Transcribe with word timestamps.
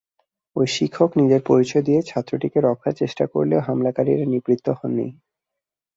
ওই 0.55 0.67
শিক্ষক 0.75 1.09
নিজের 1.19 1.41
পরিচয় 1.45 1.83
দিয়ে 1.87 2.01
ছাত্রটিকে 2.01 2.57
রক্ষার 2.61 2.93
চেষ্টা 2.93 3.23
করলেও 3.33 3.65
হামলাকারীরা 3.67 4.25
নিবৃত্ত 4.25 4.67
হননি। 4.79 5.07